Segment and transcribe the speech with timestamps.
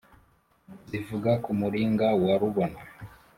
[0.89, 2.79] zivuga ku muringa wa rubona